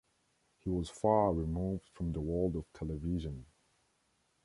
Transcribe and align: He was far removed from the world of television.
He 0.61 0.67
was 0.71 0.89
far 0.89 1.31
removed 1.31 1.87
from 1.93 2.11
the 2.13 2.21
world 2.21 2.55
of 2.55 2.65
television. 2.73 3.45